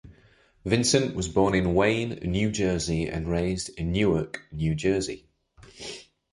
[0.65, 5.29] Vincent was born in Wayne, New Jersey and raised in Newark, New Jersey.